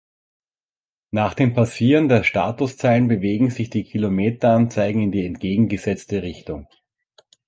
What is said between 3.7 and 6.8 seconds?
Kilometeranzeigen in die entgegengesetzte Richtung.